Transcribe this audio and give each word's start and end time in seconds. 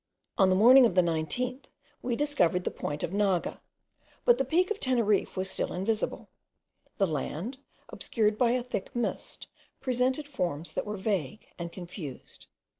On 0.39 0.49
the 0.49 0.55
morning 0.55 0.87
of 0.87 0.95
the 0.95 1.03
19th, 1.03 1.65
we 2.01 2.15
discovered 2.15 2.63
the 2.63 2.71
point 2.71 3.03
of 3.03 3.13
Naga, 3.13 3.61
but 4.25 4.39
the 4.39 4.43
peak 4.43 4.71
of 4.71 4.79
Teneriffe 4.79 5.37
was 5.37 5.47
still 5.47 5.71
invisible: 5.71 6.27
the 6.97 7.05
land, 7.05 7.59
obscured 7.89 8.35
by 8.35 8.49
a 8.53 8.63
thick 8.63 8.95
mist, 8.95 9.45
presented 9.79 10.27
forms 10.27 10.73
that 10.73 10.87
were 10.87 10.97
vague 10.97 11.45
and 11.59 11.71
confused. 11.71 12.47